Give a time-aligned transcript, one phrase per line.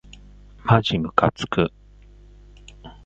[0.63, 1.69] まじむかつく